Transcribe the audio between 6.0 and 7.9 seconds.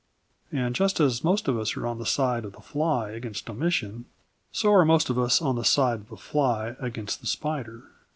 the fly against the spider.